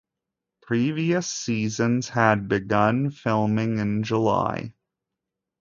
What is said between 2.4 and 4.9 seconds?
begun filming in July.